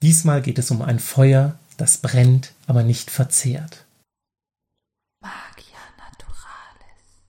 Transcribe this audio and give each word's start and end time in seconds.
Diesmal 0.00 0.42
geht 0.42 0.60
es 0.60 0.70
um 0.70 0.80
ein 0.80 1.00
Feuer, 1.00 1.58
das 1.76 1.98
brennt, 1.98 2.52
aber 2.68 2.84
nicht 2.84 3.10
verzehrt. 3.10 3.84
Magia 5.20 5.80
Naturalis. 5.98 7.24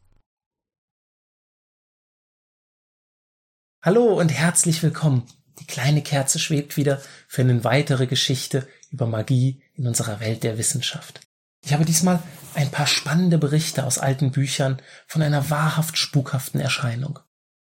Hallo 3.82 4.20
und 4.20 4.29
herzlich 4.29 4.84
willkommen. 4.84 5.24
Die 5.58 5.66
kleine 5.66 6.04
Kerze 6.04 6.38
schwebt 6.38 6.78
wieder 6.78 7.02
für 7.28 7.42
eine 7.42 7.64
weitere 7.64 8.05
Geschichte 8.05 8.68
über 8.92 9.08
Magie 9.08 9.64
in 9.74 9.88
unserer 9.88 10.20
Welt 10.20 10.44
der 10.44 10.60
Wissenschaft. 10.60 11.22
Ich 11.66 11.74
habe 11.74 11.86
diesmal 11.86 12.22
ein 12.54 12.70
paar 12.70 12.88
spannende 12.88 13.40
Berichte 13.40 13.84
aus 13.84 13.98
alten 13.98 14.30
Büchern 14.32 14.80
von 15.08 15.24
einer 15.24 15.50
wahrhaft 15.50 15.98
spukhaften 15.98 16.62
Erscheinung. 16.62 17.18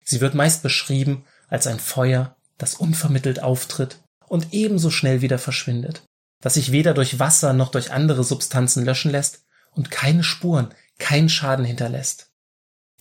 Sie 0.05 0.21
wird 0.21 0.35
meist 0.35 0.63
beschrieben 0.63 1.25
als 1.49 1.67
ein 1.67 1.79
Feuer, 1.81 2.37
das 2.57 2.75
unvermittelt 2.75 3.43
auftritt 3.43 3.99
und 4.27 4.53
ebenso 4.53 4.89
schnell 4.89 5.21
wieder 5.21 5.39
verschwindet, 5.39 6.03
dass 6.41 6.55
sich 6.55 6.71
weder 6.71 6.93
durch 6.93 7.19
Wasser 7.19 7.53
noch 7.53 7.69
durch 7.69 7.91
andere 7.91 8.23
Substanzen 8.23 8.85
löschen 8.85 9.11
lässt 9.11 9.43
und 9.71 9.91
keine 9.91 10.23
Spuren, 10.23 10.73
keinen 10.97 11.29
Schaden 11.29 11.65
hinterlässt. 11.65 12.31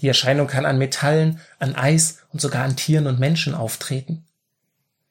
Die 0.00 0.08
Erscheinung 0.08 0.46
kann 0.46 0.66
an 0.66 0.78
Metallen, 0.78 1.40
an 1.58 1.74
Eis 1.74 2.18
und 2.32 2.40
sogar 2.40 2.64
an 2.64 2.76
Tieren 2.76 3.06
und 3.06 3.20
Menschen 3.20 3.54
auftreten. 3.54 4.26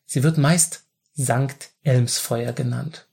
Sie 0.06 0.24
wird 0.24 0.38
meist 0.38 0.84
Sankt 1.16 1.70
Elmsfeuer 1.84 2.54
genannt. 2.54 3.08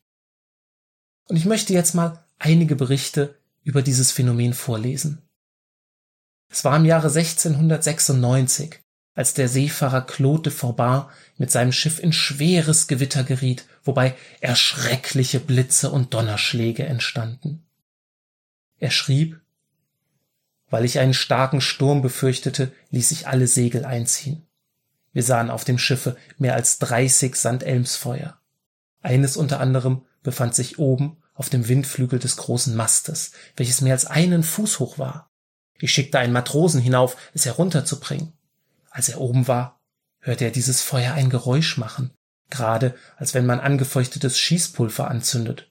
Und 1.29 1.37
ich 1.37 1.45
möchte 1.45 1.75
jetzt 1.75 1.95
mal 1.95 2.25
einige 2.39 2.75
Berichte 2.75 3.39
über 3.63 3.83
dieses 3.83 4.11
Phänomen 4.11 4.55
vorlesen. 4.55 5.23
Es 6.49 6.65
war 6.65 6.77
im 6.77 6.87
Jahre 6.87 7.09
1696, 7.09 8.81
als 9.21 9.35
der 9.35 9.51
Seefahrer 9.51 10.01
Claude 10.01 10.45
de 10.45 10.53
Forbin 10.53 11.05
mit 11.37 11.51
seinem 11.51 11.73
Schiff 11.73 11.99
in 11.99 12.11
schweres 12.11 12.89
Gewitter 12.89 13.23
geriet, 13.23 13.67
wobei 13.85 14.17
erschreckliche 14.41 15.41
Blitze 15.41 15.91
und 15.91 16.15
Donnerschläge 16.15 16.87
entstanden. 16.87 17.67
Er 18.79 18.91
schrieb, 18.91 19.39
weil 20.71 20.87
ich 20.87 21.01
einen 21.01 21.13
starken 21.13 21.61
Sturm 21.61 22.01
befürchtete, 22.01 22.73
ließ 22.93 23.11
ich 23.11 23.29
alle 23.29 23.47
Segel 23.47 23.85
einziehen. 23.85 24.47
Wir 25.13 25.23
sahen 25.23 25.51
auf 25.51 25.65
dem 25.65 25.77
Schiffe 25.77 26.17
mehr 26.39 26.55
als 26.55 26.79
dreißig 26.79 27.37
Sandelmsfeuer. 27.37 28.41
Eines 29.03 29.37
unter 29.37 29.61
anderem 29.61 30.07
befand 30.23 30.55
sich 30.55 30.79
oben 30.79 31.19
auf 31.35 31.51
dem 31.51 31.69
Windflügel 31.69 32.19
des 32.19 32.39
großen 32.39 32.75
Mastes, 32.75 33.33
welches 33.55 33.83
mehr 33.83 33.93
als 33.93 34.07
einen 34.07 34.43
Fuß 34.43 34.79
hoch 34.79 34.97
war. 34.97 35.31
Ich 35.79 35.93
schickte 35.93 36.19
einen 36.19 36.33
Matrosen 36.33 36.81
hinauf, 36.81 37.19
es 37.35 37.45
herunterzubringen. 37.45 38.33
Als 38.91 39.09
er 39.09 39.21
oben 39.21 39.49
war, 39.49 39.81
hörte 40.19 40.45
er 40.45 40.51
dieses 40.51 40.83
Feuer 40.83 41.15
ein 41.15 41.31
Geräusch 41.31 41.79
machen, 41.79 42.11
gerade 42.51 42.95
als 43.17 43.33
wenn 43.33 43.47
man 43.47 43.61
angefeuchtetes 43.61 44.39
Schießpulver 44.39 45.09
anzündet. 45.09 45.71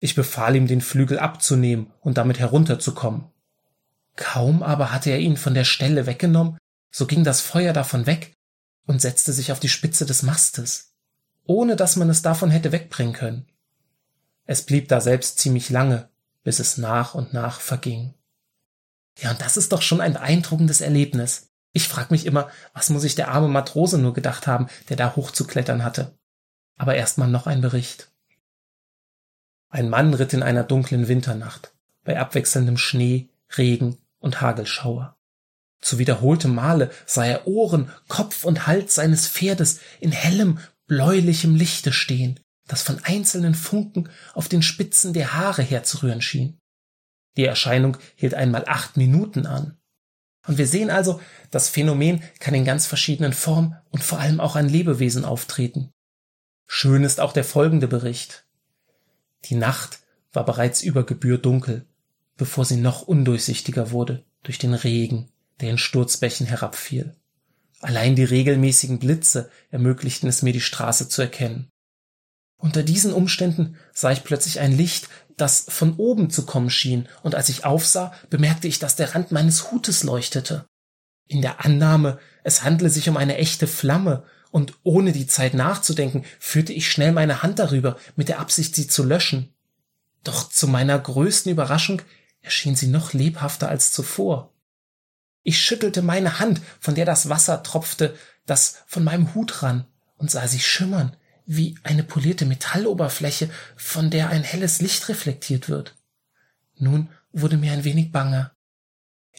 Ich 0.00 0.14
befahl 0.14 0.56
ihm, 0.56 0.66
den 0.66 0.80
Flügel 0.80 1.18
abzunehmen 1.18 1.92
und 2.00 2.18
damit 2.18 2.38
herunterzukommen. 2.38 3.30
Kaum 4.16 4.62
aber 4.62 4.92
hatte 4.92 5.10
er 5.10 5.18
ihn 5.18 5.36
von 5.36 5.54
der 5.54 5.64
Stelle 5.64 6.06
weggenommen, 6.06 6.58
so 6.90 7.06
ging 7.06 7.24
das 7.24 7.40
Feuer 7.40 7.72
davon 7.72 8.06
weg 8.06 8.34
und 8.86 9.00
setzte 9.00 9.32
sich 9.32 9.52
auf 9.52 9.60
die 9.60 9.68
Spitze 9.68 10.06
des 10.06 10.22
Mastes, 10.22 10.94
ohne 11.44 11.76
dass 11.76 11.96
man 11.96 12.10
es 12.10 12.22
davon 12.22 12.50
hätte 12.50 12.72
wegbringen 12.72 13.14
können. 13.14 13.46
Es 14.46 14.62
blieb 14.62 14.88
da 14.88 15.00
selbst 15.00 15.38
ziemlich 15.38 15.70
lange, 15.70 16.08
bis 16.42 16.58
es 16.58 16.76
nach 16.76 17.14
und 17.14 17.32
nach 17.32 17.60
verging. 17.60 18.14
Ja, 19.18 19.30
und 19.30 19.40
das 19.40 19.56
ist 19.56 19.72
doch 19.72 19.82
schon 19.82 20.00
ein 20.00 20.14
beeindruckendes 20.14 20.80
Erlebnis. 20.80 21.50
Ich 21.76 21.88
frag 21.88 22.12
mich 22.12 22.24
immer, 22.24 22.48
was 22.72 22.88
muss 22.88 23.02
sich 23.02 23.16
der 23.16 23.28
arme 23.28 23.48
Matrose 23.48 23.98
nur 23.98 24.14
gedacht 24.14 24.46
haben, 24.46 24.68
der 24.88 24.96
da 24.96 25.16
hochzuklettern 25.16 25.82
hatte. 25.82 26.16
Aber 26.76 26.94
erstmal 26.94 27.28
noch 27.28 27.48
ein 27.48 27.60
Bericht. 27.60 28.12
Ein 29.70 29.90
Mann 29.90 30.14
ritt 30.14 30.32
in 30.32 30.44
einer 30.44 30.62
dunklen 30.62 31.08
Winternacht, 31.08 31.74
bei 32.04 32.18
abwechselndem 32.18 32.76
Schnee, 32.76 33.28
Regen 33.58 33.98
und 34.20 34.40
Hagelschauer. 34.40 35.16
Zu 35.80 35.98
wiederholtem 35.98 36.54
Male 36.54 36.92
sah 37.06 37.26
er 37.26 37.48
Ohren, 37.48 37.90
Kopf 38.06 38.44
und 38.44 38.68
Hals 38.68 38.94
seines 38.94 39.26
Pferdes 39.26 39.80
in 39.98 40.12
hellem, 40.12 40.60
bläulichem 40.86 41.56
Lichte 41.56 41.92
stehen, 41.92 42.38
das 42.68 42.82
von 42.82 43.02
einzelnen 43.02 43.56
Funken 43.56 44.08
auf 44.32 44.48
den 44.48 44.62
Spitzen 44.62 45.12
der 45.12 45.34
Haare 45.34 45.62
herzurühren 45.62 46.22
schien. 46.22 46.60
Die 47.36 47.44
Erscheinung 47.44 47.96
hielt 48.14 48.34
einmal 48.34 48.64
acht 48.68 48.96
Minuten 48.96 49.44
an. 49.44 49.76
Und 50.46 50.58
wir 50.58 50.66
sehen 50.66 50.90
also, 50.90 51.20
das 51.50 51.68
Phänomen 51.68 52.22
kann 52.38 52.54
in 52.54 52.64
ganz 52.64 52.86
verschiedenen 52.86 53.32
Formen 53.32 53.76
und 53.90 54.02
vor 54.02 54.18
allem 54.18 54.40
auch 54.40 54.56
an 54.56 54.68
Lebewesen 54.68 55.24
auftreten. 55.24 55.90
Schön 56.66 57.04
ist 57.04 57.20
auch 57.20 57.32
der 57.32 57.44
folgende 57.44 57.88
Bericht. 57.88 58.44
Die 59.46 59.54
Nacht 59.54 60.00
war 60.32 60.44
bereits 60.44 60.82
über 60.82 61.04
Gebühr 61.04 61.38
dunkel, 61.38 61.86
bevor 62.36 62.64
sie 62.64 62.76
noch 62.76 63.02
undurchsichtiger 63.02 63.90
wurde 63.90 64.24
durch 64.42 64.58
den 64.58 64.74
Regen, 64.74 65.30
der 65.60 65.70
in 65.70 65.78
Sturzbächen 65.78 66.46
herabfiel. 66.46 67.14
Allein 67.80 68.16
die 68.16 68.24
regelmäßigen 68.24 68.98
Blitze 68.98 69.50
ermöglichten 69.70 70.28
es 70.28 70.42
mir, 70.42 70.52
die 70.52 70.60
Straße 70.60 71.08
zu 71.08 71.22
erkennen. 71.22 71.68
Unter 72.56 72.82
diesen 72.82 73.12
Umständen 73.12 73.76
sah 73.92 74.10
ich 74.10 74.24
plötzlich 74.24 74.58
ein 74.58 74.76
Licht, 74.76 75.08
das 75.36 75.66
von 75.68 75.96
oben 75.96 76.30
zu 76.30 76.46
kommen 76.46 76.70
schien, 76.70 77.08
und 77.22 77.34
als 77.34 77.48
ich 77.48 77.64
aufsah, 77.64 78.12
bemerkte 78.30 78.68
ich, 78.68 78.78
dass 78.78 78.96
der 78.96 79.14
Rand 79.14 79.32
meines 79.32 79.70
Hutes 79.70 80.02
leuchtete. 80.02 80.66
In 81.26 81.42
der 81.42 81.64
Annahme, 81.64 82.18
es 82.42 82.62
handle 82.62 82.90
sich 82.90 83.08
um 83.08 83.16
eine 83.16 83.36
echte 83.36 83.66
Flamme, 83.66 84.24
und 84.50 84.74
ohne 84.84 85.10
die 85.10 85.26
Zeit 85.26 85.54
nachzudenken, 85.54 86.24
führte 86.38 86.72
ich 86.72 86.88
schnell 86.88 87.10
meine 87.10 87.42
Hand 87.42 87.58
darüber, 87.58 87.96
mit 88.14 88.28
der 88.28 88.38
Absicht, 88.38 88.76
sie 88.76 88.86
zu 88.86 89.02
löschen. 89.02 89.52
Doch 90.22 90.48
zu 90.48 90.68
meiner 90.68 90.98
größten 90.98 91.50
Überraschung 91.50 92.02
erschien 92.40 92.76
sie 92.76 92.86
noch 92.86 93.12
lebhafter 93.12 93.68
als 93.68 93.90
zuvor. 93.90 94.52
Ich 95.42 95.58
schüttelte 95.58 96.02
meine 96.02 96.38
Hand, 96.38 96.60
von 96.78 96.94
der 96.94 97.04
das 97.04 97.28
Wasser 97.28 97.62
tropfte, 97.62 98.14
das 98.46 98.82
von 98.86 99.02
meinem 99.02 99.34
Hut 99.34 99.62
ran, 99.62 99.86
und 100.16 100.30
sah 100.30 100.46
sie 100.46 100.60
schimmern, 100.60 101.16
wie 101.46 101.76
eine 101.82 102.04
polierte 102.04 102.46
Metalloberfläche, 102.46 103.50
von 103.76 104.10
der 104.10 104.30
ein 104.30 104.42
helles 104.42 104.80
Licht 104.80 105.08
reflektiert 105.08 105.68
wird. 105.68 105.94
Nun 106.76 107.10
wurde 107.32 107.56
mir 107.56 107.72
ein 107.72 107.84
wenig 107.84 108.12
banger. 108.12 108.52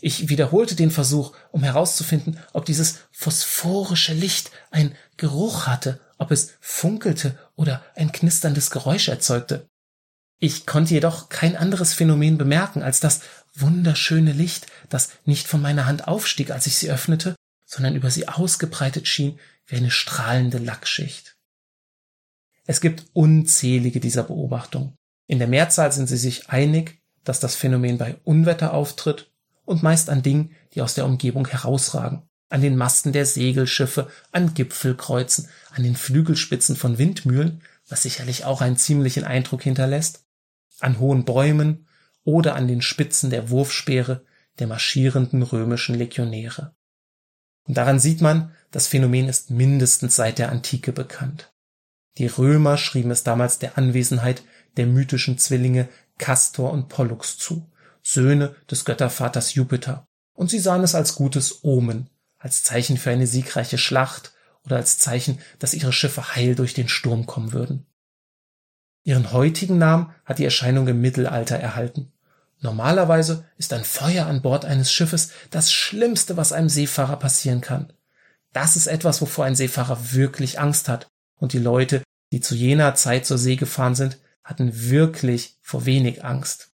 Ich 0.01 0.29
wiederholte 0.29 0.75
den 0.75 0.91
Versuch, 0.91 1.35
um 1.51 1.63
herauszufinden, 1.63 2.39
ob 2.53 2.66
dieses 2.66 2.99
phosphorische 3.11 4.13
Licht 4.13 4.51
ein 4.69 4.95
Geruch 5.17 5.67
hatte, 5.67 6.01
ob 6.17 6.31
es 6.31 6.53
funkelte 6.59 7.38
oder 7.55 7.83
ein 7.95 8.11
knisterndes 8.11 8.72
Geräusch 8.72 9.07
erzeugte. 9.07 9.67
Ich 10.37 10.66
konnte 10.66 10.93
jedoch 10.93 11.29
kein 11.29 11.55
anderes 11.55 11.93
Phänomen 11.93 12.37
bemerken 12.37 12.83
als 12.83 12.99
das 12.99 13.22
wunderschöne 13.53 14.33
Licht, 14.33 14.67
das 14.89 15.09
nicht 15.23 15.47
von 15.47 15.61
meiner 15.61 15.85
Hand 15.85 16.07
aufstieg, 16.07 16.51
als 16.51 16.67
ich 16.67 16.75
sie 16.75 16.91
öffnete, 16.91 17.35
sondern 17.66 17.95
über 17.95 18.11
sie 18.11 18.27
ausgebreitet 18.27 19.07
schien 19.07 19.39
wie 19.66 19.77
eine 19.77 19.91
strahlende 19.91 20.57
Lackschicht. 20.57 21.34
Es 22.65 22.81
gibt 22.81 23.05
unzählige 23.13 23.99
dieser 23.99 24.23
Beobachtungen. 24.23 24.95
In 25.27 25.39
der 25.39 25.47
Mehrzahl 25.47 25.91
sind 25.91 26.07
sie 26.07 26.17
sich 26.17 26.49
einig, 26.49 27.01
dass 27.23 27.39
das 27.39 27.55
Phänomen 27.55 27.97
bei 27.97 28.17
Unwetter 28.23 28.73
auftritt 28.73 29.31
und 29.65 29.83
meist 29.83 30.09
an 30.09 30.21
Dingen, 30.21 30.51
die 30.73 30.81
aus 30.81 30.93
der 30.93 31.05
Umgebung 31.05 31.47
herausragen. 31.47 32.23
An 32.49 32.61
den 32.61 32.77
Masten 32.77 33.11
der 33.11 33.25
Segelschiffe, 33.25 34.07
an 34.31 34.53
Gipfelkreuzen, 34.53 35.49
an 35.71 35.83
den 35.83 35.95
Flügelspitzen 35.95 36.75
von 36.75 36.97
Windmühlen, 36.97 37.61
was 37.87 38.03
sicherlich 38.03 38.45
auch 38.45 38.61
einen 38.61 38.77
ziemlichen 38.77 39.23
Eindruck 39.23 39.63
hinterlässt, 39.63 40.25
an 40.79 40.99
hohen 40.99 41.25
Bäumen 41.25 41.87
oder 42.23 42.55
an 42.55 42.67
den 42.67 42.81
Spitzen 42.81 43.29
der 43.29 43.49
Wurfspeere 43.49 44.23
der 44.59 44.67
marschierenden 44.67 45.41
römischen 45.43 45.95
Legionäre. 45.95 46.75
Und 47.67 47.77
daran 47.77 47.99
sieht 47.99 48.21
man, 48.21 48.53
das 48.71 48.87
Phänomen 48.87 49.27
ist 49.27 49.49
mindestens 49.49 50.15
seit 50.15 50.37
der 50.37 50.51
Antike 50.51 50.91
bekannt. 50.91 51.51
Die 52.17 52.28
Römer 52.28 52.78
schrieben 52.78 53.12
es 53.12 53.23
damals 53.23 53.59
der 53.59 53.78
Anwesenheit 53.78 54.44
der 54.78 54.85
mythischen 54.85 55.38
Zwillinge 55.38 55.90
Castor 56.17 56.72
und 56.72 56.88
Pollux 56.88 57.38
zu, 57.38 57.70
Söhne 58.02 58.56
des 58.70 58.85
Göttervaters 58.85 59.53
Jupiter, 59.53 60.08
und 60.34 60.50
sie 60.50 60.59
sahen 60.59 60.84
es 60.84 60.96
als 60.96 61.16
gutes 61.16 61.64
Omen, 61.64 62.09
als 62.38 62.64
Zeichen 62.64 62.97
für 62.97 63.09
eine 63.09 63.28
siegreiche 63.28 63.78
Schlacht 63.78 64.34
oder 64.64 64.78
als 64.78 64.97
Zeichen, 64.97 65.40
dass 65.59 65.73
ihre 65.73 65.94
Schiffe 65.94 66.35
heil 66.35 66.56
durch 66.56 66.73
den 66.73 66.88
Sturm 66.88 67.26
kommen 67.26 67.53
würden. 67.53 67.85
Ihren 69.03 69.32
heutigen 69.32 69.78
Namen 69.78 70.14
hat 70.23 70.40
die 70.40 70.46
Erscheinung 70.46 70.88
im 70.88 71.02
Mittelalter 71.02 71.58
erhalten. 71.58 72.12
Normalerweise 72.59 73.46
ist 73.58 73.73
ein 73.73 73.84
Feuer 73.84 74.26
an 74.26 74.41
Bord 74.41 74.66
eines 74.66 74.91
Schiffes 74.91 75.32
das 75.52 75.72
Schlimmste, 75.72 76.38
was 76.38 76.53
einem 76.53 76.70
Seefahrer 76.70 77.17
passieren 77.17 77.62
kann. 77.62 77.94
Das 78.53 78.76
ist 78.76 78.88
etwas, 78.88 79.22
wovor 79.22 79.46
ein 79.46 79.56
Seefahrer 79.56 80.14
wirklich 80.14 80.59
Angst 80.59 80.90
hat, 80.90 81.08
und 81.35 81.53
die 81.53 81.59
Leute, 81.59 82.03
die 82.32 82.41
zu 82.41 82.55
jener 82.55 82.96
Zeit 82.96 83.26
zur 83.26 83.37
See 83.37 83.55
gefahren 83.55 83.96
sind, 83.96 84.20
hatten 84.43 84.90
wirklich 84.90 85.58
vor 85.61 85.85
wenig 85.85 86.23
Angst. 86.23 86.72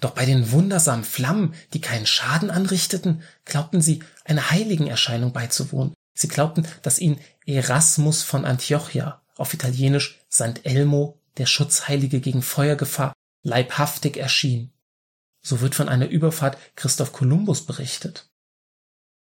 Doch 0.00 0.10
bei 0.10 0.24
den 0.24 0.52
wundersamen 0.52 1.04
Flammen, 1.04 1.54
die 1.72 1.80
keinen 1.80 2.06
Schaden 2.06 2.50
anrichteten, 2.50 3.22
glaubten 3.44 3.80
sie, 3.80 4.02
einer 4.24 4.50
heiligen 4.50 4.86
Erscheinung 4.86 5.32
beizuwohnen. 5.32 5.94
Sie 6.14 6.28
glaubten, 6.28 6.66
dass 6.82 6.98
ihnen 6.98 7.20
Erasmus 7.46 8.22
von 8.22 8.44
Antiochia 8.44 9.22
auf 9.36 9.54
Italienisch 9.54 10.20
Sant'Elmo, 10.30 11.14
der 11.36 11.46
Schutzheilige 11.46 12.20
gegen 12.20 12.42
Feuergefahr, 12.42 13.12
leibhaftig 13.42 14.16
erschien. 14.16 14.72
So 15.40 15.60
wird 15.60 15.74
von 15.74 15.88
einer 15.88 16.08
Überfahrt 16.08 16.58
Christoph 16.74 17.12
Kolumbus 17.12 17.64
berichtet. 17.66 18.28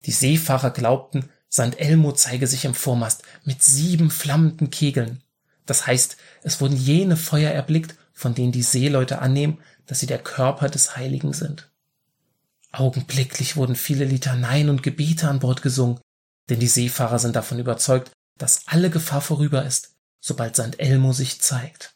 Die 0.05 0.11
Seefahrer 0.11 0.71
glaubten, 0.71 1.29
St. 1.51 1.79
Elmo 1.79 2.11
zeige 2.11 2.47
sich 2.47 2.65
im 2.65 2.75
Vormast 2.75 3.23
mit 3.43 3.63
sieben 3.63 4.11
flammenden 4.11 4.69
Kegeln. 4.69 5.21
Das 5.65 5.87
heißt, 5.87 6.17
es 6.43 6.61
wurden 6.61 6.77
jene 6.77 7.17
Feuer 7.17 7.51
erblickt, 7.51 7.95
von 8.13 8.33
denen 8.33 8.51
die 8.51 8.63
Seeleute 8.63 9.19
annehmen, 9.19 9.59
dass 9.85 9.99
sie 9.99 10.07
der 10.07 10.19
Körper 10.19 10.69
des 10.69 10.97
Heiligen 10.97 11.33
sind. 11.33 11.69
Augenblicklich 12.71 13.55
wurden 13.55 13.75
viele 13.75 14.05
Litaneien 14.05 14.69
und 14.69 14.83
Gebete 14.83 15.27
an 15.27 15.39
Bord 15.39 15.61
gesungen, 15.61 15.99
denn 16.49 16.59
die 16.59 16.67
Seefahrer 16.67 17.19
sind 17.19 17.35
davon 17.35 17.59
überzeugt, 17.59 18.11
dass 18.37 18.61
alle 18.67 18.89
Gefahr 18.89 19.21
vorüber 19.21 19.65
ist, 19.65 19.95
sobald 20.19 20.55
St. 20.55 20.79
Elmo 20.79 21.13
sich 21.13 21.41
zeigt. 21.41 21.95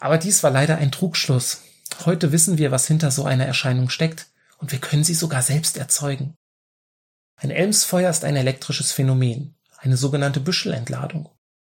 Aber 0.00 0.18
dies 0.18 0.42
war 0.42 0.50
leider 0.50 0.76
ein 0.76 0.92
Trugschluss. 0.92 1.62
Heute 2.04 2.32
wissen 2.32 2.58
wir, 2.58 2.70
was 2.70 2.86
hinter 2.86 3.10
so 3.10 3.24
einer 3.24 3.46
Erscheinung 3.46 3.88
steckt, 3.88 4.26
und 4.58 4.72
wir 4.72 4.78
können 4.78 5.04
sie 5.04 5.14
sogar 5.14 5.42
selbst 5.42 5.76
erzeugen. 5.76 6.34
Ein 7.36 7.50
Elmsfeuer 7.50 8.10
ist 8.10 8.24
ein 8.24 8.36
elektrisches 8.36 8.92
Phänomen, 8.92 9.54
eine 9.78 9.96
sogenannte 9.96 10.40
Büschelentladung. 10.40 11.28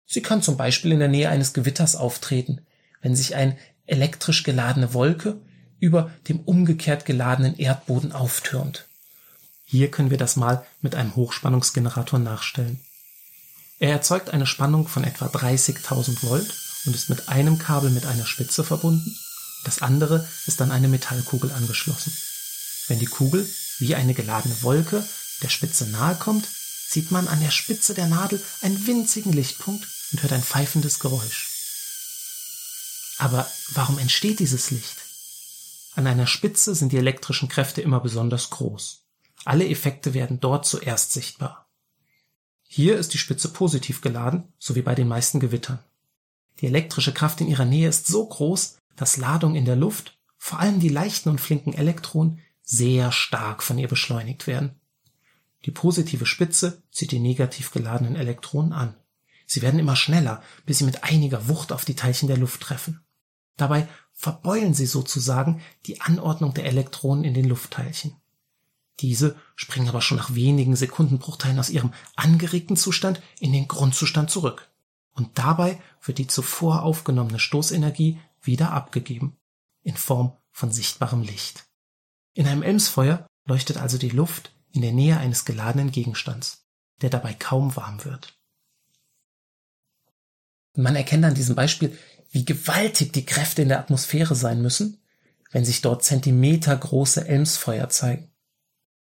Sie 0.06 0.22
kann 0.22 0.42
zum 0.42 0.56
Beispiel 0.56 0.92
in 0.92 0.98
der 0.98 1.08
Nähe 1.08 1.30
eines 1.30 1.52
Gewitters 1.52 1.96
auftreten, 1.96 2.60
wenn 3.00 3.16
sich 3.16 3.34
eine 3.34 3.56
elektrisch 3.86 4.42
geladene 4.42 4.94
Wolke 4.94 5.40
über 5.78 6.10
dem 6.28 6.40
umgekehrt 6.40 7.06
geladenen 7.06 7.56
Erdboden 7.58 8.12
auftürmt. 8.12 8.86
Hier 9.64 9.90
können 9.90 10.10
wir 10.10 10.18
das 10.18 10.36
mal 10.36 10.64
mit 10.80 10.94
einem 10.94 11.16
Hochspannungsgenerator 11.16 12.18
nachstellen. 12.18 12.80
Er 13.78 13.90
erzeugt 13.90 14.30
eine 14.30 14.46
Spannung 14.46 14.86
von 14.86 15.02
etwa 15.02 15.26
30.000 15.26 16.22
Volt 16.22 16.54
und 16.84 16.94
ist 16.94 17.08
mit 17.08 17.28
einem 17.28 17.58
Kabel 17.58 17.90
mit 17.90 18.06
einer 18.06 18.26
Spitze 18.26 18.64
verbunden. 18.64 19.16
Das 19.64 19.82
andere 19.82 20.28
ist 20.46 20.60
an 20.60 20.70
eine 20.70 20.88
Metallkugel 20.88 21.50
angeschlossen. 21.50 22.12
Wenn 22.88 22.98
die 22.98 23.06
Kugel 23.06 23.48
wie 23.78 23.94
eine 23.94 24.14
geladene 24.14 24.62
Wolke 24.62 25.04
der 25.42 25.48
Spitze 25.48 25.88
nahe 25.88 26.16
kommt, 26.16 26.48
sieht 26.88 27.10
man 27.10 27.28
an 27.28 27.40
der 27.40 27.50
Spitze 27.50 27.94
der 27.94 28.06
Nadel 28.06 28.42
einen 28.60 28.86
winzigen 28.86 29.32
Lichtpunkt 29.32 29.86
und 30.12 30.22
hört 30.22 30.32
ein 30.32 30.42
pfeifendes 30.42 30.98
Geräusch. 30.98 31.48
Aber 33.18 33.50
warum 33.70 33.98
entsteht 33.98 34.40
dieses 34.40 34.70
Licht? 34.70 34.96
An 35.94 36.06
einer 36.06 36.26
Spitze 36.26 36.74
sind 36.74 36.92
die 36.92 36.98
elektrischen 36.98 37.48
Kräfte 37.48 37.82
immer 37.82 38.00
besonders 38.00 38.50
groß. 38.50 39.04
Alle 39.44 39.68
Effekte 39.68 40.14
werden 40.14 40.40
dort 40.40 40.66
zuerst 40.66 41.12
sichtbar. 41.12 41.68
Hier 42.66 42.96
ist 42.96 43.12
die 43.12 43.18
Spitze 43.18 43.48
positiv 43.48 44.00
geladen, 44.00 44.44
so 44.58 44.74
wie 44.74 44.82
bei 44.82 44.94
den 44.94 45.08
meisten 45.08 45.40
Gewittern. 45.40 45.78
Die 46.60 46.66
elektrische 46.66 47.12
Kraft 47.12 47.40
in 47.40 47.48
ihrer 47.48 47.64
Nähe 47.64 47.88
ist 47.88 48.06
so 48.06 48.26
groß, 48.26 48.78
dass 48.96 49.16
Ladung 49.16 49.54
in 49.54 49.64
der 49.64 49.76
Luft, 49.76 50.18
vor 50.38 50.58
allem 50.58 50.80
die 50.80 50.88
leichten 50.88 51.28
und 51.28 51.40
flinken 51.40 51.74
Elektronen, 51.74 52.40
sehr 52.62 53.12
stark 53.12 53.62
von 53.62 53.78
ihr 53.78 53.88
beschleunigt 53.88 54.46
werden. 54.46 54.80
Die 55.64 55.70
positive 55.70 56.26
Spitze 56.26 56.82
zieht 56.90 57.12
die 57.12 57.20
negativ 57.20 57.70
geladenen 57.70 58.16
Elektronen 58.16 58.72
an. 58.72 58.96
Sie 59.46 59.62
werden 59.62 59.80
immer 59.80 59.96
schneller, 59.96 60.42
bis 60.66 60.78
sie 60.78 60.84
mit 60.84 61.04
einiger 61.04 61.48
Wucht 61.48 61.72
auf 61.72 61.84
die 61.84 61.94
Teilchen 61.94 62.28
der 62.28 62.38
Luft 62.38 62.60
treffen. 62.60 63.00
Dabei 63.56 63.88
verbeulen 64.12 64.74
sie 64.74 64.86
sozusagen 64.86 65.60
die 65.86 66.00
Anordnung 66.00 66.54
der 66.54 66.64
Elektronen 66.64 67.24
in 67.24 67.34
den 67.34 67.48
Luftteilchen. 67.48 68.16
Diese 69.00 69.36
springen 69.56 69.88
aber 69.88 70.00
schon 70.00 70.16
nach 70.16 70.34
wenigen 70.34 70.76
Sekundenbruchteilen 70.76 71.58
aus 71.58 71.70
ihrem 71.70 71.92
angeregten 72.16 72.76
Zustand 72.76 73.20
in 73.40 73.52
den 73.52 73.68
Grundzustand 73.68 74.30
zurück. 74.30 74.70
Und 75.12 75.38
dabei 75.38 75.80
wird 76.02 76.18
die 76.18 76.26
zuvor 76.26 76.82
aufgenommene 76.82 77.38
Stoßenergie 77.38 78.18
wieder 78.40 78.72
abgegeben, 78.72 79.36
in 79.82 79.96
Form 79.96 80.32
von 80.50 80.72
sichtbarem 80.72 81.22
Licht. 81.22 81.64
In 82.34 82.46
einem 82.46 82.62
Elmsfeuer 82.62 83.26
leuchtet 83.44 83.76
also 83.76 83.98
die 83.98 84.08
Luft 84.08 84.54
in 84.72 84.82
der 84.82 84.92
Nähe 84.92 85.18
eines 85.18 85.44
geladenen 85.44 85.92
Gegenstands, 85.92 86.64
der 87.00 87.10
dabei 87.10 87.34
kaum 87.34 87.76
warm 87.76 88.04
wird. 88.04 88.38
Man 90.74 90.96
erkennt 90.96 91.24
an 91.24 91.34
diesem 91.34 91.54
Beispiel, 91.54 91.96
wie 92.30 92.44
gewaltig 92.44 93.12
die 93.12 93.26
Kräfte 93.26 93.62
in 93.62 93.68
der 93.68 93.78
Atmosphäre 93.78 94.34
sein 94.34 94.62
müssen, 94.62 95.02
wenn 95.50 95.64
sich 95.66 95.82
dort 95.82 96.02
zentimetergroße 96.02 97.28
Elmsfeuer 97.28 97.90
zeigen. 97.90 98.32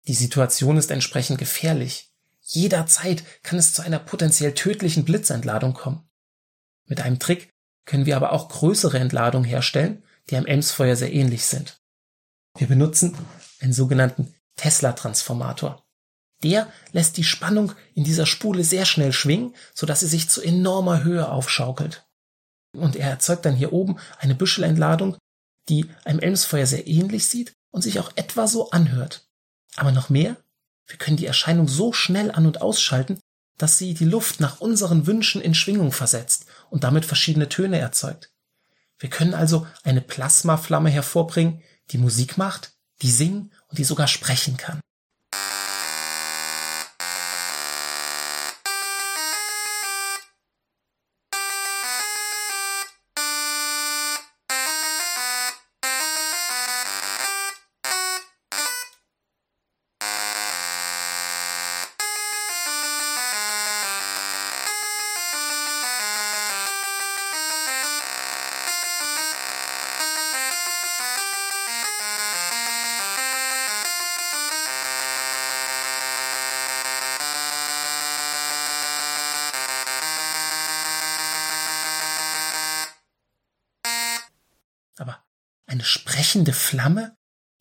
Die 0.08 0.16
Situation 0.16 0.78
ist 0.78 0.90
entsprechend 0.90 1.38
gefährlich. 1.38 2.12
Jederzeit 2.42 3.24
kann 3.44 3.60
es 3.60 3.74
zu 3.74 3.84
einer 3.84 4.00
potenziell 4.00 4.54
tödlichen 4.54 5.06
Blitzentladung 5.06 5.74
kommen. 5.74 6.10
Mit 6.86 7.00
einem 7.02 7.20
Trick 7.20 7.54
können 7.86 8.06
wir 8.06 8.18
aber 8.18 8.34
auch 8.34 8.50
größere 8.50 9.00
Entladungen 9.00 9.48
herstellen, 9.48 10.04
die 10.30 10.36
einem 10.36 10.48
Elmsfeuer 10.48 10.96
sehr 10.96 11.14
ähnlich 11.14 11.46
sind. 11.46 11.82
Wir 12.58 12.68
benutzen 12.68 13.16
einen 13.62 13.74
sogenannten 13.74 14.34
Tesla-Transformator. 14.56 15.84
Der 16.44 16.72
lässt 16.92 17.18
die 17.18 17.24
Spannung 17.24 17.74
in 17.96 18.04
dieser 18.04 18.26
Spule 18.26 18.64
sehr 18.64 18.86
schnell 18.86 19.14
schwingen, 19.14 19.56
sodass 19.74 20.02
sie 20.02 20.08
sich 20.08 20.30
zu 20.30 20.42
enormer 20.42 21.04
Höhe 21.04 21.30
aufschaukelt. 21.30 22.06
Und 22.76 22.96
er 22.96 23.10
erzeugt 23.10 23.46
dann 23.46 23.56
hier 23.56 23.72
oben 23.72 23.98
eine 24.20 24.36
Büschelentladung, 24.36 25.18
die 25.70 25.90
einem 26.04 26.20
Elmsfeuer 26.20 26.66
sehr 26.66 26.88
ähnlich 26.88 27.28
sieht 27.28 27.54
und 27.72 27.82
sich 27.82 28.00
auch 28.00 28.12
etwa 28.16 28.48
so 28.48 28.72
anhört. 28.72 29.28
Aber 29.76 29.92
noch 29.92 30.10
mehr, 30.10 30.36
wir 30.88 30.98
können 30.98 31.18
die 31.18 31.26
Erscheinung 31.26 31.68
so 31.68 31.94
schnell 31.94 32.32
an 32.32 32.46
und 32.46 32.62
ausschalten, 32.62 33.20
dass 33.58 33.78
sie 33.78 33.94
die 33.94 34.06
Luft 34.06 34.40
nach 34.40 34.60
unseren 34.60 35.08
Wünschen 35.08 35.42
in 35.42 35.56
Schwingung 35.56 35.92
versetzt 35.92 36.46
und 36.70 36.84
damit 36.84 37.06
verschiedene 37.06 37.50
Töne 37.50 37.80
erzeugt. 37.80 38.32
Wir 38.98 39.10
können 39.10 39.34
also 39.34 39.68
eine 39.84 40.02
Plasmaflamme 40.02 40.90
hervorbringen, 40.90 41.62
die 41.92 41.98
Musik 41.98 42.38
macht, 42.38 42.74
die 43.04 43.12
singen 43.12 43.52
und 43.68 43.78
die 43.78 43.84
sogar 43.84 44.08
sprechen 44.08 44.58
kann. 44.58 44.80
Sprechende 86.34 86.54
Flamme, 86.54 87.16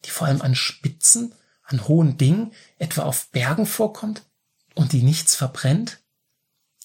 die 0.07 0.11
vor 0.11 0.27
allem 0.27 0.41
an 0.41 0.55
Spitzen, 0.55 1.35
an 1.65 1.89
hohen 1.89 2.17
Dingen, 2.17 2.53
etwa 2.79 3.03
auf 3.03 3.31
Bergen 3.31 3.67
vorkommt 3.67 4.23
und 4.75 4.93
die 4.93 5.03
nichts 5.03 5.35
verbrennt? 5.35 6.01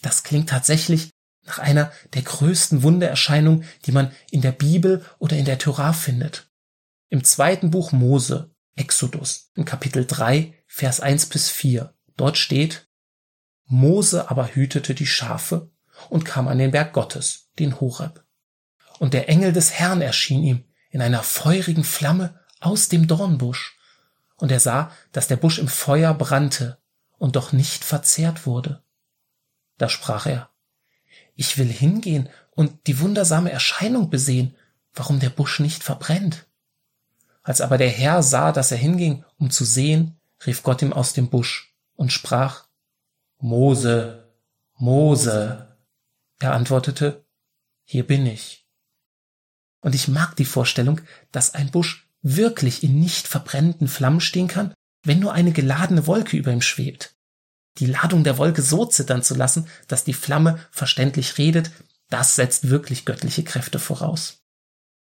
Das 0.02 0.24
klingt 0.24 0.50
tatsächlich 0.50 1.12
nach 1.46 1.60
einer 1.60 1.94
der 2.14 2.24
größten 2.24 2.84
Wundererscheinungen, 2.84 3.64
die 3.86 3.94
man 3.94 4.12
in 4.32 4.42
der 4.42 4.52
Bibel 4.52 5.06
oder 5.18 5.38
in 5.38 5.46
der 5.46 5.60
Torah 5.60 5.94
findet. 5.94 6.50
Im 7.10 7.24
zweiten 7.24 7.72
Buch 7.72 7.94
Mose, 7.94 8.54
Exodus, 8.76 9.50
in 9.56 9.64
Kapitel 9.64 10.06
3, 10.06 10.54
Vers 10.68 11.00
1 11.00 11.28
bis 11.28 11.50
4, 11.50 11.94
dort 12.18 12.38
steht, 12.38 12.90
Mose 13.64 14.30
aber 14.30 14.54
hütete 14.54 14.94
die 14.94 15.08
Schafe 15.08 15.72
und 16.10 16.26
kam 16.26 16.50
an 16.50 16.58
den 16.58 16.72
Berg 16.72 16.92
Gottes, 16.92 17.50
den 17.58 17.80
Horeb 17.80 18.28
und 19.00 19.14
der 19.14 19.30
Engel 19.30 19.54
des 19.54 19.72
Herrn 19.74 20.02
erschien 20.02 20.44
ihm 20.44 20.64
in 20.90 21.02
einer 21.02 21.24
feurigen 21.24 21.84
Flamme 21.84 22.40
aus 22.60 22.90
dem 22.90 23.08
Dornbusch, 23.08 23.78
und 24.38 24.52
er 24.52 24.60
sah, 24.60 24.92
dass 25.12 25.28
der 25.28 25.36
Busch 25.36 25.58
im 25.58 25.68
Feuer 25.68 26.14
brannte 26.14 26.78
und 27.18 27.36
doch 27.36 27.52
nicht 27.52 27.84
verzehrt 27.84 28.46
wurde. 28.46 28.84
Da 29.78 29.90
sprach 29.90 30.28
er, 30.28 30.50
ich 31.36 31.58
will 31.58 31.72
hingehen 31.72 32.30
und 32.52 32.88
die 32.88 33.00
wundersame 33.00 33.52
Erscheinung 33.52 34.10
besehen, 34.10 34.56
warum 34.94 35.20
der 35.20 35.30
Busch 35.30 35.60
nicht 35.60 35.84
verbrennt. 35.84 36.48
Als 37.44 37.62
aber 37.62 37.78
der 37.78 37.90
Herr 37.90 38.24
sah, 38.24 38.52
dass 38.52 38.72
er 38.72 38.78
hinging, 38.78 39.24
um 39.38 39.50
zu 39.52 39.64
sehen, 39.64 40.20
rief 40.46 40.64
Gott 40.64 40.82
ihm 40.82 40.94
aus 40.94 41.14
dem 41.14 41.30
Busch 41.30 41.74
und 41.96 42.12
sprach, 42.12 42.68
Mose, 43.40 44.34
Mose. 44.76 45.78
Er 46.40 46.54
antwortete, 46.54 47.26
hier 47.84 48.06
bin 48.06 48.26
ich. 48.26 48.67
Und 49.88 49.96
ich 49.96 50.10
mag 50.10 50.36
die 50.36 50.44
Vorstellung, 50.44 51.00
dass 51.32 51.56
ein 51.56 51.72
Busch 51.72 52.10
wirklich 52.22 52.84
in 52.84 53.00
nicht 53.00 53.26
verbrennenden 53.26 53.88
Flammen 53.88 54.20
stehen 54.20 54.50
kann, 54.50 54.74
wenn 55.06 55.20
nur 55.20 55.32
eine 55.32 55.54
geladene 55.54 56.08
Wolke 56.08 56.36
über 56.36 56.52
ihm 56.52 56.62
schwebt. 56.62 57.16
die 57.78 57.86
Ladung 57.86 58.26
der 58.26 58.38
Wolke 58.38 58.62
so 58.62 58.86
zittern 58.86 59.24
zu 59.24 59.34
lassen, 59.34 59.70
dass 59.88 60.04
die 60.04 60.12
Flamme 60.12 60.60
verständlich 60.72 61.38
redet, 61.38 61.72
das 62.10 62.36
setzt 62.36 62.70
wirklich 62.70 63.06
göttliche 63.06 63.46
Kräfte 63.46 63.80
voraus. 63.80 64.40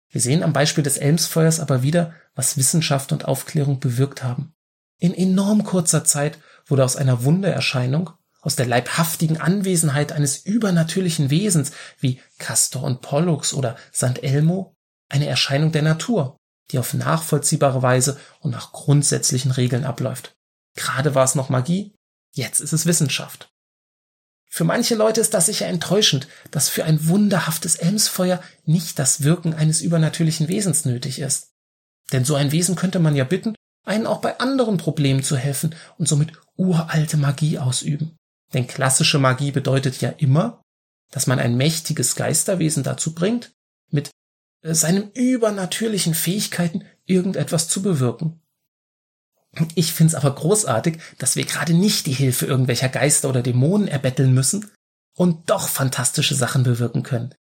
Wir 0.10 0.20
sehen 0.20 0.44
am 0.44 0.52
Beispiel 0.52 0.84
des 0.84 0.98
Elmsfeuers 0.98 1.62
aber 1.62 1.82
wieder, 1.82 2.14
was 2.36 2.58
Wissenschaft 2.58 3.14
und 3.14 3.24
Aufklärung 3.24 3.80
bewirkt 3.80 4.22
haben. 4.22 4.54
In 5.00 5.14
enorm 5.14 5.64
kurzer 5.64 6.04
Zeit 6.04 6.40
wurde 6.66 6.84
aus 6.84 6.98
einer 6.98 7.24
Wundererscheinung, 7.24 8.10
aus 8.42 8.56
der 8.56 8.66
leibhaftigen 8.66 9.38
Anwesenheit 9.38 10.12
eines 10.12 10.38
übernatürlichen 10.38 11.30
Wesens 11.30 11.72
wie 12.00 12.22
Castor 12.38 12.84
und 12.84 13.02
Pollux 13.02 13.54
oder 13.54 13.76
St. 13.94 14.24
Elmo 14.24 14.74
eine 15.10 15.28
Erscheinung 15.28 15.72
der 15.72 15.82
Natur, 15.82 16.38
die 16.72 16.80
auf 16.80 16.94
nachvollziehbare 16.94 17.82
Weise 17.82 18.20
und 18.40 18.52
nach 18.52 18.72
grundsätzlichen 18.72 19.52
Regeln 19.52 19.86
abläuft. 19.86 20.36
Gerade 20.76 21.16
war 21.16 21.24
es 21.24 21.36
noch 21.36 21.50
Magie, 21.50 21.94
jetzt 22.34 22.60
ist 22.60 22.74
es 22.74 22.86
Wissenschaft. 22.86 23.50
Für 24.50 24.64
manche 24.64 24.96
Leute 24.96 25.22
ist 25.22 25.34
das 25.34 25.48
sicher 25.48 25.68
enttäuschend, 25.68 26.28
dass 26.52 26.70
für 26.70 26.84
ein 26.84 27.08
wunderhaftes 27.08 27.76
Elmsfeuer 27.76 28.42
nicht 28.66 28.98
das 28.98 29.24
Wirken 29.24 29.54
eines 29.54 29.82
übernatürlichen 29.82 30.48
Wesens 30.48 30.86
nötig 30.86 31.20
ist. 31.20 31.52
Denn 32.12 32.26
so 32.26 32.36
ein 32.36 32.52
Wesen 32.52 32.76
könnte 32.76 33.00
man 33.00 33.16
ja 33.16 33.26
bitten, 33.26 33.56
einen 33.86 34.08
auch 34.08 34.20
bei 34.20 34.40
anderen 34.40 34.78
Problemen 34.78 35.24
zu 35.24 35.38
helfen 35.38 35.76
und 35.98 36.08
somit 36.08 36.34
uralte 36.56 37.18
Magie 37.18 37.60
ausüben. 37.60 38.18
Denn 38.54 38.68
klassische 38.68 39.20
Magie 39.20 39.52
bedeutet 39.52 40.02
ja 40.02 40.10
immer, 40.10 40.62
dass 41.12 41.28
man 41.28 41.40
ein 41.40 41.58
mächtiges 41.58 42.16
Geisterwesen 42.16 42.84
dazu 42.84 43.14
bringt, 43.14 43.54
mit 43.90 44.12
äh, 44.62 44.74
seinen 44.74 45.12
übernatürlichen 45.12 46.14
Fähigkeiten 46.14 46.84
irgendetwas 47.06 47.68
zu 47.68 47.82
bewirken. 47.82 48.42
Ich 49.76 49.94
find's 49.94 50.16
aber 50.16 50.34
großartig, 50.36 51.00
dass 51.18 51.36
wir 51.36 51.46
gerade 51.46 51.74
nicht 51.74 52.06
die 52.06 52.14
Hilfe 52.14 52.46
irgendwelcher 52.46 52.90
Geister 52.90 53.30
oder 53.30 53.42
Dämonen 53.42 53.88
erbetteln 53.88 54.34
müssen 54.34 54.70
und 55.16 55.50
doch 55.50 55.68
fantastische 55.68 56.36
Sachen 56.36 56.64
bewirken 56.64 57.04
können. 57.04 57.34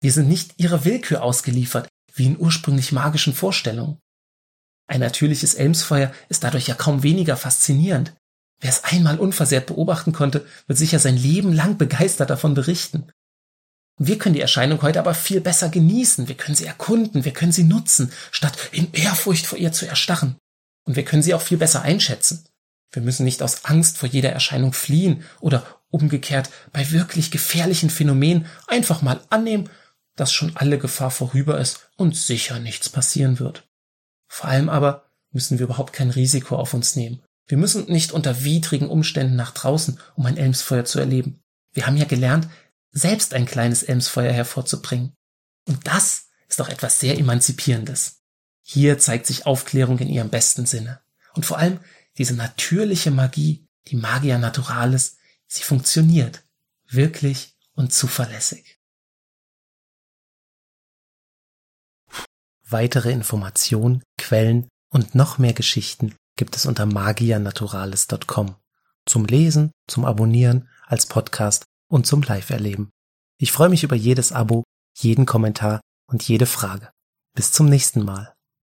Wir 0.00 0.12
sind 0.12 0.28
nicht 0.28 0.54
ihrer 0.58 0.84
Willkür 0.84 1.22
ausgeliefert, 1.22 1.88
wie 2.14 2.26
in 2.26 2.38
ursprünglich 2.38 2.92
magischen 2.92 3.34
Vorstellungen. 3.34 3.98
Ein 4.86 5.00
natürliches 5.00 5.54
Elmsfeuer 5.54 6.12
ist 6.28 6.44
dadurch 6.44 6.68
ja 6.68 6.74
kaum 6.74 7.02
weniger 7.02 7.36
faszinierend. 7.36 8.14
Wer 8.64 8.70
es 8.70 8.84
einmal 8.84 9.18
unversehrt 9.18 9.66
beobachten 9.66 10.14
konnte, 10.14 10.46
wird 10.66 10.78
sicher 10.78 10.98
sein 10.98 11.18
Leben 11.18 11.52
lang 11.52 11.76
begeistert 11.76 12.30
davon 12.30 12.54
berichten. 12.54 13.12
Wir 13.98 14.16
können 14.16 14.34
die 14.34 14.40
Erscheinung 14.40 14.80
heute 14.80 15.00
aber 15.00 15.12
viel 15.12 15.42
besser 15.42 15.68
genießen, 15.68 16.28
wir 16.28 16.34
können 16.34 16.54
sie 16.56 16.64
erkunden, 16.64 17.26
wir 17.26 17.34
können 17.34 17.52
sie 17.52 17.64
nutzen, 17.64 18.10
statt 18.30 18.56
in 18.72 18.90
Ehrfurcht 18.94 19.44
vor 19.44 19.58
ihr 19.58 19.72
zu 19.72 19.86
erstarren. 19.86 20.36
Und 20.86 20.96
wir 20.96 21.04
können 21.04 21.22
sie 21.22 21.34
auch 21.34 21.42
viel 21.42 21.58
besser 21.58 21.82
einschätzen. 21.82 22.46
Wir 22.90 23.02
müssen 23.02 23.24
nicht 23.24 23.42
aus 23.42 23.66
Angst 23.66 23.98
vor 23.98 24.08
jeder 24.08 24.30
Erscheinung 24.30 24.72
fliehen 24.72 25.24
oder 25.40 25.66
umgekehrt 25.90 26.48
bei 26.72 26.90
wirklich 26.90 27.30
gefährlichen 27.30 27.90
Phänomenen 27.90 28.46
einfach 28.66 29.02
mal 29.02 29.20
annehmen, 29.28 29.68
dass 30.16 30.32
schon 30.32 30.56
alle 30.56 30.78
Gefahr 30.78 31.10
vorüber 31.10 31.60
ist 31.60 31.90
und 31.98 32.16
sicher 32.16 32.60
nichts 32.60 32.88
passieren 32.88 33.40
wird. 33.40 33.68
Vor 34.26 34.48
allem 34.48 34.70
aber 34.70 35.04
müssen 35.32 35.58
wir 35.58 35.64
überhaupt 35.64 35.92
kein 35.92 36.08
Risiko 36.08 36.56
auf 36.56 36.72
uns 36.72 36.96
nehmen. 36.96 37.20
Wir 37.46 37.58
müssen 37.58 37.86
nicht 37.86 38.12
unter 38.12 38.42
widrigen 38.44 38.88
Umständen 38.88 39.36
nach 39.36 39.52
draußen, 39.52 40.00
um 40.16 40.26
ein 40.26 40.36
Elmsfeuer 40.36 40.84
zu 40.84 40.98
erleben. 40.98 41.42
Wir 41.72 41.86
haben 41.86 41.96
ja 41.96 42.06
gelernt, 42.06 42.48
selbst 42.90 43.34
ein 43.34 43.46
kleines 43.46 43.82
Elmsfeuer 43.82 44.32
hervorzubringen. 44.32 45.14
Und 45.66 45.86
das 45.86 46.28
ist 46.48 46.60
doch 46.60 46.68
etwas 46.68 47.00
sehr 47.00 47.18
Emanzipierendes. 47.18 48.22
Hier 48.62 48.98
zeigt 48.98 49.26
sich 49.26 49.46
Aufklärung 49.46 49.98
in 49.98 50.08
ihrem 50.08 50.30
besten 50.30 50.64
Sinne. 50.64 51.02
Und 51.34 51.44
vor 51.44 51.58
allem 51.58 51.80
diese 52.16 52.34
natürliche 52.34 53.10
Magie, 53.10 53.66
die 53.88 53.96
Magia 53.96 54.38
Naturalis, 54.38 55.18
sie 55.46 55.62
funktioniert. 55.62 56.44
Wirklich 56.86 57.56
und 57.74 57.92
zuverlässig. 57.92 58.78
Weitere 62.66 63.10
Informationen, 63.10 64.02
Quellen 64.16 64.68
und 64.88 65.14
noch 65.14 65.38
mehr 65.38 65.52
Geschichten 65.52 66.14
gibt 66.36 66.56
es 66.56 66.66
unter 66.66 66.86
magianaturalis.com. 66.86 68.56
Zum 69.06 69.24
Lesen, 69.26 69.70
zum 69.86 70.04
Abonnieren, 70.04 70.68
als 70.86 71.06
Podcast 71.06 71.64
und 71.88 72.06
zum 72.06 72.22
Live-Erleben. 72.22 72.90
Ich 73.38 73.52
freue 73.52 73.68
mich 73.68 73.84
über 73.84 73.96
jedes 73.96 74.32
Abo, 74.32 74.64
jeden 74.96 75.26
Kommentar 75.26 75.80
und 76.06 76.26
jede 76.26 76.46
Frage. 76.46 76.90
Bis 77.34 77.52
zum 77.52 77.66
nächsten 77.68 78.04
Mal. 78.04 78.33